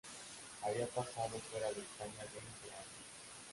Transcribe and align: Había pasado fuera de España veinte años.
Había 0.63 0.87
pasado 0.87 1.37
fuera 1.51 1.67
de 1.67 1.81
España 1.81 2.21
veinte 2.33 2.71
años. 2.73 3.07